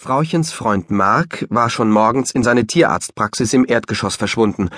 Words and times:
Frauchens 0.00 0.52
Freund 0.52 0.92
Mark 0.92 1.44
war 1.50 1.68
schon 1.68 1.90
morgens 1.90 2.30
in 2.30 2.44
seine 2.44 2.68
Tierarztpraxis 2.68 3.52
im 3.52 3.66
Erdgeschoss 3.68 4.14
verschwunden, 4.14 4.70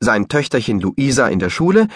sein 0.00 0.28
Töchterchen 0.28 0.80
Luisa 0.80 1.28
in 1.28 1.38
der 1.38 1.48
Schule 1.48 1.88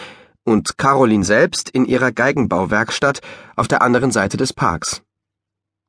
und 0.45 0.79
Caroline 0.79 1.23
selbst 1.23 1.69
in 1.69 1.85
ihrer 1.85 2.11
Geigenbauwerkstatt 2.11 3.21
auf 3.55 3.69
der 3.69 3.83
anderen 3.83 4.13
Seite 4.13 4.39
des 4.39 4.55
Parks. 4.55 5.03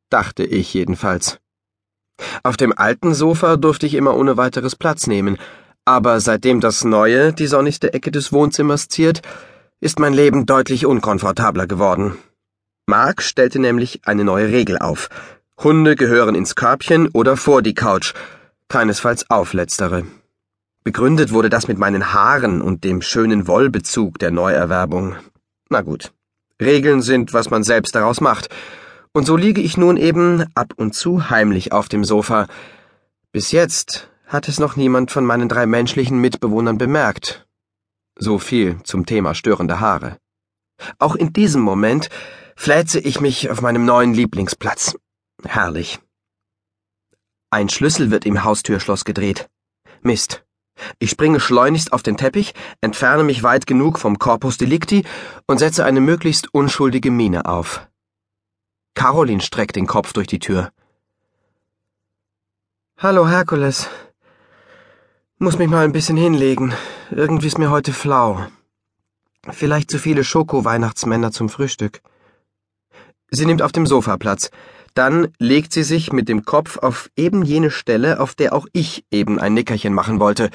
Dachte 0.09 0.43
ich 0.43 0.73
jedenfalls. 0.73 1.39
Auf 2.43 2.57
dem 2.57 2.77
alten 2.77 3.13
Sofa 3.13 3.55
durfte 3.55 3.85
ich 3.85 3.93
immer 3.93 4.17
ohne 4.17 4.35
weiteres 4.35 4.75
Platz 4.75 5.07
nehmen, 5.07 5.37
aber 5.85 6.19
seitdem 6.19 6.59
das 6.59 6.83
neue 6.83 7.31
die 7.31 7.47
sonnigste 7.47 7.93
Ecke 7.93 8.11
des 8.11 8.33
Wohnzimmers 8.33 8.89
ziert, 8.89 9.21
ist 9.79 9.97
mein 9.97 10.13
Leben 10.13 10.45
deutlich 10.45 10.85
unkomfortabler 10.85 11.67
geworden. 11.67 12.17
Mark 12.85 13.21
stellte 13.21 13.59
nämlich 13.59 14.01
eine 14.03 14.25
neue 14.25 14.49
Regel 14.49 14.77
auf, 14.77 15.07
Hunde 15.63 15.95
gehören 15.95 16.33
ins 16.33 16.55
Körbchen 16.55 17.09
oder 17.09 17.37
vor 17.37 17.61
die 17.61 17.75
Couch, 17.75 18.13
keinesfalls 18.67 19.29
auf 19.29 19.53
letztere. 19.53 20.05
Begründet 20.83 21.31
wurde 21.31 21.51
das 21.51 21.67
mit 21.67 21.77
meinen 21.77 22.13
Haaren 22.13 22.63
und 22.63 22.83
dem 22.83 23.03
schönen 23.03 23.45
Wollbezug 23.45 24.17
der 24.17 24.31
Neuerwerbung. 24.31 25.17
Na 25.69 25.81
gut. 25.81 26.13
Regeln 26.59 27.03
sind, 27.03 27.33
was 27.33 27.51
man 27.51 27.63
selbst 27.63 27.93
daraus 27.93 28.21
macht. 28.21 28.49
Und 29.13 29.27
so 29.27 29.37
liege 29.37 29.61
ich 29.61 29.77
nun 29.77 29.97
eben 29.97 30.45
ab 30.55 30.73
und 30.77 30.95
zu 30.95 31.29
heimlich 31.29 31.71
auf 31.71 31.89
dem 31.89 32.03
Sofa. 32.03 32.47
Bis 33.31 33.51
jetzt 33.51 34.09
hat 34.25 34.47
es 34.47 34.59
noch 34.59 34.75
niemand 34.75 35.11
von 35.11 35.25
meinen 35.25 35.47
drei 35.47 35.67
menschlichen 35.67 36.17
Mitbewohnern 36.17 36.79
bemerkt. 36.79 37.45
So 38.17 38.39
viel 38.39 38.77
zum 38.83 39.05
Thema 39.05 39.35
störende 39.35 39.79
Haare. 39.79 40.17
Auch 40.97 41.15
in 41.15 41.33
diesem 41.33 41.61
Moment 41.61 42.09
fläze 42.55 42.99
ich 42.99 43.21
mich 43.21 43.51
auf 43.51 43.61
meinem 43.61 43.85
neuen 43.85 44.15
Lieblingsplatz. 44.15 44.95
Herrlich. 45.43 45.99
Ein 47.49 47.69
Schlüssel 47.69 48.11
wird 48.11 48.25
im 48.25 48.43
Haustürschloss 48.43 49.05
gedreht. 49.05 49.49
Mist. 50.01 50.45
Ich 50.99 51.11
springe 51.11 51.39
schleunigst 51.39 51.93
auf 51.93 52.01
den 52.03 52.17
Teppich, 52.17 52.53
entferne 52.79 53.23
mich 53.23 53.43
weit 53.43 53.67
genug 53.67 53.99
vom 53.99 54.19
Corpus 54.19 54.57
Delicti 54.57 55.05
und 55.47 55.57
setze 55.57 55.85
eine 55.85 55.99
möglichst 55.99 56.53
unschuldige 56.53 57.11
Miene 57.11 57.45
auf. 57.45 57.87
Caroline 58.95 59.41
streckt 59.41 59.75
den 59.75 59.87
Kopf 59.87 60.13
durch 60.13 60.27
die 60.27 60.39
Tür. 60.39 60.71
Hallo, 62.97 63.27
Herkules. 63.27 63.89
Muss 65.37 65.57
mich 65.57 65.69
mal 65.69 65.83
ein 65.83 65.91
bisschen 65.91 66.17
hinlegen. 66.17 66.73
Irgendwie 67.09 67.47
ist 67.47 67.57
mir 67.57 67.71
heute 67.71 67.93
flau. 67.93 68.45
Vielleicht 69.49 69.89
zu 69.89 69.97
viele 69.97 70.23
Schoko-Weihnachtsmänner 70.23 71.31
zum 71.31 71.49
Frühstück. 71.49 72.01
Sie 73.31 73.45
nimmt 73.45 73.61
auf 73.61 73.71
dem 73.71 73.87
Sofa 73.87 74.17
Platz. 74.17 74.51
Dann 74.93 75.29
legt 75.39 75.73
sie 75.73 75.83
sich 75.83 76.11
mit 76.11 76.27
dem 76.27 76.43
Kopf 76.43 76.77
auf 76.77 77.09
eben 77.15 77.43
jene 77.43 77.71
Stelle, 77.71 78.19
auf 78.19 78.35
der 78.35 78.53
auch 78.53 78.67
ich 78.73 79.05
eben 79.11 79.39
ein 79.39 79.53
Nickerchen 79.53 79.93
machen 79.93 80.19
wollte. 80.19 80.49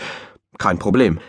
Kein 0.59 0.79
Problem. 0.79 1.21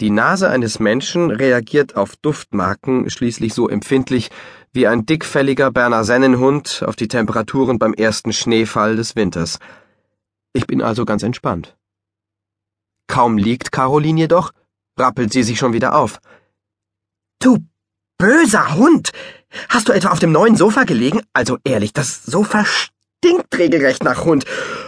Die 0.00 0.10
Nase 0.10 0.50
eines 0.50 0.78
Menschen 0.78 1.30
reagiert 1.30 1.96
auf 1.96 2.16
Duftmarken 2.16 3.08
schließlich 3.08 3.54
so 3.54 3.68
empfindlich 3.68 4.30
wie 4.72 4.86
ein 4.86 5.06
dickfälliger 5.06 5.70
Berner 5.70 6.04
Sennenhund 6.04 6.84
auf 6.86 6.96
die 6.96 7.08
Temperaturen 7.08 7.78
beim 7.78 7.94
ersten 7.94 8.34
Schneefall 8.34 8.96
des 8.96 9.16
Winters. 9.16 9.58
Ich 10.52 10.66
bin 10.66 10.82
also 10.82 11.06
ganz 11.06 11.22
entspannt. 11.22 11.76
Kaum 13.06 13.38
liegt 13.38 13.72
Caroline 13.72 14.20
jedoch, 14.20 14.52
rappelt 14.98 15.32
sie 15.32 15.42
sich 15.42 15.58
schon 15.58 15.72
wieder 15.72 15.94
auf. 15.94 16.18
Du 17.38 17.58
böser 18.18 18.74
Hund! 18.76 19.12
Hast 19.68 19.88
du 19.88 19.92
etwa 19.92 20.10
auf 20.10 20.18
dem 20.18 20.32
neuen 20.32 20.56
Sofa 20.56 20.84
gelegen? 20.84 21.22
Also 21.32 21.58
ehrlich, 21.64 21.92
das 21.92 22.24
Sofa 22.24 22.64
stinkt 22.64 23.56
regelrecht 23.56 24.02
nach 24.02 24.24
Hund. 24.24 24.44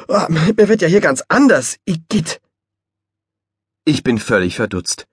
Oh, 0.08 0.26
mir 0.28 0.68
wird 0.68 0.82
ja 0.82 0.88
hier 0.88 1.00
ganz 1.00 1.22
anders. 1.28 1.76
Igitt. 1.84 2.40
Ich 3.84 4.02
bin 4.02 4.18
völlig 4.18 4.56
verdutzt. 4.56 5.06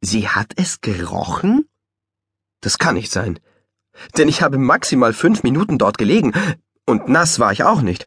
Sie 0.00 0.28
hat 0.28 0.52
es 0.56 0.80
gerochen? 0.80 1.68
Das 2.60 2.78
kann 2.78 2.94
nicht 2.94 3.12
sein. 3.12 3.38
Denn 4.16 4.28
ich 4.28 4.42
habe 4.42 4.58
maximal 4.58 5.12
fünf 5.12 5.42
Minuten 5.42 5.78
dort 5.78 5.98
gelegen, 5.98 6.32
und 6.86 7.08
nass 7.08 7.38
war 7.38 7.52
ich 7.52 7.62
auch 7.62 7.80
nicht. 7.80 8.06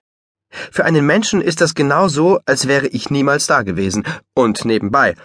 Für 0.50 0.85
einen 0.85 1.06
Menschen 1.06 1.41
ist 1.41 1.61
das 1.61 1.75
genau 1.75 2.07
so, 2.07 2.39
als 2.45 2.67
wäre 2.67 2.88
ich 2.88 3.09
niemals 3.09 3.47
da 3.47 3.63
gewesen. 3.63 4.06
Und 4.33 4.66
nebenbei, 4.66 5.16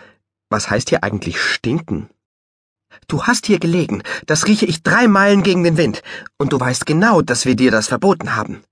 was 0.50 0.70
heißt 0.70 0.88
hier 0.88 1.04
eigentlich 1.04 1.40
stinken? 1.40 2.08
Du 3.08 3.24
hast 3.24 3.46
hier 3.46 3.58
gelegen, 3.58 4.02
das 4.26 4.46
rieche 4.46 4.66
ich 4.66 4.82
drei 4.82 5.08
Meilen 5.08 5.42
gegen 5.42 5.64
den 5.64 5.76
Wind, 5.76 6.02
und 6.38 6.52
du 6.52 6.60
weißt 6.60 6.86
genau, 6.86 7.22
dass 7.22 7.44
wir 7.44 7.56
dir 7.56 7.70
das 7.70 7.88
verboten 7.88 8.36
haben. 8.36 8.64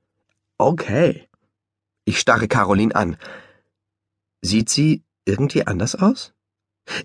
Okay. 0.58 1.28
Ich 2.04 2.18
starre 2.18 2.48
Caroline 2.48 2.94
an. 2.94 3.16
Sieht 4.42 4.68
sie 4.68 5.02
irgendwie 5.24 5.66
anders 5.66 5.94
aus? 5.94 6.32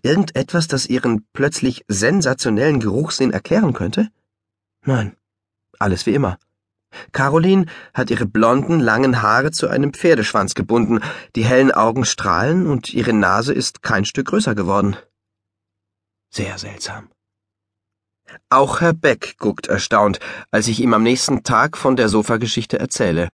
Irgendetwas, 0.02 0.68
das 0.68 0.88
ihren 0.88 1.26
plötzlich 1.34 1.84
sensationellen 1.88 2.80
Geruchssinn 2.80 3.32
erklären 3.32 3.74
könnte? 3.74 4.10
Nein, 4.84 5.16
alles 5.80 6.06
wie 6.06 6.14
immer. 6.14 6.38
Caroline 7.12 7.66
hat 7.94 8.10
ihre 8.10 8.26
blonden, 8.26 8.80
langen 8.80 9.22
Haare 9.22 9.52
zu 9.52 9.68
einem 9.68 9.94
Pferdeschwanz 9.94 10.56
gebunden, 10.56 11.02
die 11.36 11.44
hellen 11.44 11.72
Augen 11.72 12.06
strahlen 12.06 12.68
und 12.68 12.94
ihre 12.94 13.14
Nase 13.14 13.54
ist 13.54 13.84
kein 13.84 14.06
Stück 14.06 14.28
größer 14.28 14.56
geworden. 14.56 14.96
Sehr 16.36 16.58
seltsam. 16.58 17.08
Auch 18.50 18.82
Herr 18.82 18.92
Beck 18.92 19.38
guckt 19.38 19.68
erstaunt, 19.68 20.20
als 20.52 20.68
ich 20.68 20.82
ihm 20.82 20.94
am 20.94 21.02
nächsten 21.02 21.44
Tag 21.44 21.78
von 21.78 21.96
der 21.96 22.10
Sofageschichte 22.10 22.78
erzähle. 22.78 23.30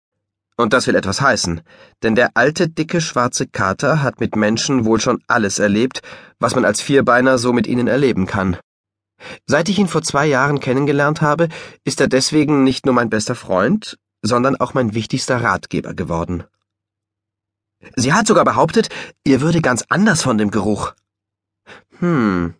Und 0.56 0.72
das 0.72 0.86
will 0.86 0.94
etwas 0.94 1.20
heißen, 1.20 1.60
denn 2.02 2.14
der 2.14 2.30
alte, 2.38 2.70
dicke, 2.70 3.02
schwarze 3.02 3.46
Kater 3.46 4.02
hat 4.02 4.20
mit 4.20 4.34
Menschen 4.34 4.86
wohl 4.86 4.98
schon 4.98 5.22
alles 5.26 5.58
erlebt, 5.58 6.00
was 6.38 6.54
man 6.54 6.64
als 6.64 6.80
Vierbeiner 6.80 7.36
so 7.36 7.52
mit 7.52 7.66
ihnen 7.66 7.86
erleben 7.86 8.26
kann. 8.26 8.56
Seit 9.44 9.68
ich 9.68 9.78
ihn 9.78 9.88
vor 9.88 10.00
zwei 10.00 10.24
Jahren 10.24 10.60
kennengelernt 10.60 11.20
habe, 11.20 11.50
ist 11.84 12.00
er 12.00 12.08
deswegen 12.08 12.64
nicht 12.64 12.86
nur 12.86 12.94
mein 12.94 13.10
bester 13.10 13.34
Freund, 13.34 13.98
sondern 14.22 14.56
auch 14.56 14.72
mein 14.72 14.94
wichtigster 14.94 15.42
Ratgeber 15.42 15.92
geworden. 15.92 16.44
Sie 17.94 18.14
hat 18.14 18.26
sogar 18.26 18.46
behauptet, 18.46 18.88
ihr 19.22 19.42
würde 19.42 19.60
ganz 19.60 19.84
anders 19.90 20.22
von 20.22 20.38
dem 20.38 20.50
Geruch. 20.50 20.94
Hm, 21.98 22.54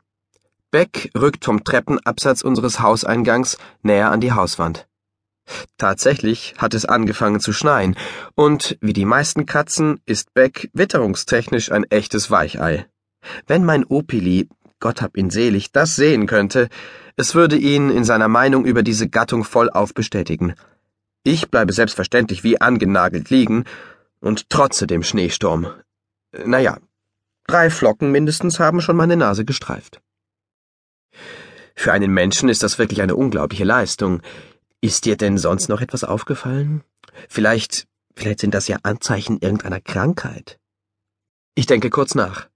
Beck 0.77 1.11
rückt 1.17 1.47
vom 1.47 1.65
Treppenabsatz 1.65 2.43
unseres 2.43 2.81
Hauseingangs 2.81 3.57
näher 3.81 4.11
an 4.11 4.21
die 4.21 4.33
Hauswand. 4.33 4.87
Tatsächlich 5.79 6.55
hat 6.59 6.75
es 6.75 6.85
angefangen 6.85 7.41
zu 7.41 7.55
schneien, 7.55 7.97
und 8.35 8.77
wie 8.83 8.93
die 8.93 9.07
meisten 9.07 9.47
Katzen 9.47 10.03
ist 10.05 10.35
Beck 10.35 10.69
witterungstechnisch 10.75 11.73
ein 11.73 11.85
echtes 11.85 12.31
Weichei. 12.31 12.85
Wenn 13.47 13.65
mein 13.65 13.87
Opili, 13.87 14.51
Gott 14.79 15.01
hab 15.01 15.17
ihn 15.17 15.31
selig, 15.31 15.73
das 15.73 15.97
sehen 15.97 16.27
könnte, 16.27 16.69
es 17.17 17.35
würde 17.35 17.57
ihn 17.57 17.89
in 17.89 18.05
seiner 18.05 18.29
Meinung 18.29 18.67
über 18.67 18.83
diese 18.83 19.09
Gattung 19.09 19.45
vollauf 19.45 19.95
bestätigen. 19.95 20.57
Ich 21.23 21.51
bleibe 21.51 21.73
selbstverständlich 21.73 22.45
wie 22.45 22.61
angenagelt 22.61 23.31
liegen 23.31 23.65
und 24.21 24.51
trotze 24.51 24.87
dem 24.87 25.03
Schneesturm. 25.03 25.69
Naja, 26.45 26.77
drei 27.47 27.71
Flocken 27.71 28.13
mindestens 28.13 28.61
haben 28.61 28.83
schon 28.83 28.97
meine 28.97 29.17
Nase 29.17 29.47
gestreift. 29.47 30.03
Für 31.79 31.93
einen 31.93 32.11
Menschen 32.11 32.49
ist 32.49 32.63
das 32.63 32.79
wirklich 32.79 33.03
eine 33.03 33.15
unglaubliche 33.15 33.65
Leistung. 33.65 34.23
Ist 34.81 35.05
dir 35.05 35.17
denn 35.17 35.37
sonst 35.37 35.69
noch 35.69 35.83
etwas 35.83 36.05
aufgefallen? 36.05 36.83
Vielleicht, 37.29 37.87
vielleicht 38.17 38.41
sind 38.41 38.55
das 38.55 38.67
ja 38.67 38.79
Anzeichen 38.83 39.39
irgendeiner 39.39 39.81
Krankheit. 39.81 40.59
Ich 41.55 41.67
denke 41.67 41.91
kurz 41.91 42.15
nach. 42.15 42.49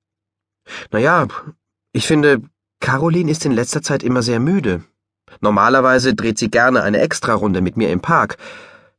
Naja, 0.90 1.28
ich 1.92 2.06
finde, 2.06 2.42
Caroline 2.80 3.30
ist 3.30 3.44
in 3.44 3.52
letzter 3.52 3.82
Zeit 3.82 4.02
immer 4.02 4.22
sehr 4.22 4.40
müde. 4.40 4.84
Normalerweise 5.40 6.14
dreht 6.14 6.38
sie 6.38 6.50
gerne 6.50 6.82
eine 6.82 7.00
Extrarunde 7.00 7.60
mit 7.60 7.76
mir 7.76 7.90
im 7.90 8.00
Park. 8.00 8.38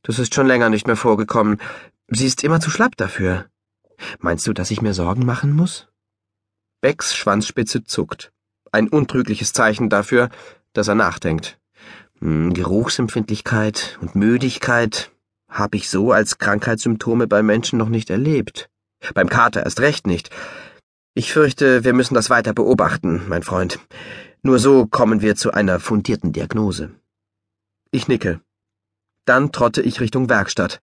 Das 0.03 0.19
ist 0.19 0.35
schon 0.35 0.47
länger 0.47 0.69
nicht 0.69 0.87
mehr 0.87 0.95
vorgekommen. 0.95 1.59
Sie 2.07 2.27
ist 2.27 2.43
immer 2.43 2.59
zu 2.59 2.69
schlapp 2.69 2.95
dafür. 2.95 3.47
Meinst 4.19 4.45
du, 4.47 4.53
dass 4.53 4.71
ich 4.71 4.81
mir 4.81 4.93
Sorgen 4.93 5.25
machen 5.25 5.51
muss? 5.55 5.87
Becks 6.79 7.15
Schwanzspitze 7.15 7.83
zuckt 7.83 8.31
ein 8.71 8.87
untrügliches 8.87 9.53
Zeichen 9.53 9.89
dafür, 9.89 10.29
dass 10.73 10.87
er 10.87 10.95
nachdenkt. 10.95 11.59
Hm, 12.19 12.53
Geruchsempfindlichkeit 12.53 13.97
und 14.01 14.15
Müdigkeit 14.15 15.11
habe 15.49 15.77
ich 15.77 15.89
so 15.89 16.11
als 16.11 16.37
Krankheitssymptome 16.37 17.27
bei 17.27 17.43
Menschen 17.43 17.77
noch 17.77 17.89
nicht 17.89 18.09
erlebt. 18.09 18.69
Beim 19.13 19.29
Kater 19.29 19.63
erst 19.63 19.81
recht 19.81 20.07
nicht. 20.07 20.29
Ich 21.13 21.33
fürchte, 21.33 21.83
wir 21.83 21.93
müssen 21.93 22.13
das 22.13 22.29
weiter 22.29 22.53
beobachten, 22.53 23.23
mein 23.27 23.43
Freund. 23.43 23.79
Nur 24.43 24.59
so 24.59 24.85
kommen 24.85 25.21
wir 25.21 25.35
zu 25.35 25.51
einer 25.51 25.79
fundierten 25.79 26.31
Diagnose. 26.31 26.91
Ich 27.91 28.07
nicke. 28.07 28.39
Dann 29.25 29.51
trotte 29.51 29.81
ich 29.81 29.99
Richtung 29.99 30.29
Werkstatt. 30.29 30.81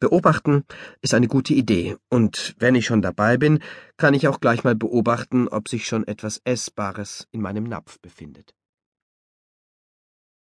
Beobachten 0.00 0.64
ist 1.02 1.14
eine 1.14 1.26
gute 1.26 1.54
Idee, 1.54 1.96
und 2.08 2.54
wenn 2.58 2.76
ich 2.76 2.86
schon 2.86 3.02
dabei 3.02 3.36
bin, 3.36 3.58
kann 3.96 4.14
ich 4.14 4.28
auch 4.28 4.38
gleich 4.38 4.62
mal 4.62 4.76
beobachten, 4.76 5.48
ob 5.48 5.68
sich 5.68 5.86
schon 5.86 6.06
etwas 6.06 6.40
Essbares 6.44 7.26
in 7.32 7.40
meinem 7.40 7.64
Napf 7.64 7.98
befindet. 8.00 8.54